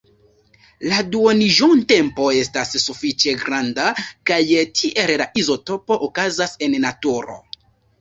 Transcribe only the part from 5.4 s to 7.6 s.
izotopo okazas en naturo.